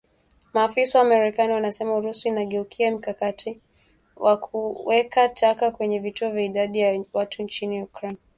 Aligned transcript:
Maafisa 0.53 0.99
wa 0.99 1.05
marekani 1.05 1.53
wanasema 1.53 1.95
Urusi 1.95 2.27
inageukia 2.27 2.91
mkakati 2.91 3.59
wa 4.15 4.37
kuweka 4.37 5.29
taka 5.29 5.71
kwenye 5.71 5.99
vituo 5.99 6.29
vya 6.29 6.41
idadi 6.43 6.79
ya 6.79 7.03
watu 7.13 7.43
nchini 7.43 7.83
Ukraine 7.83 8.17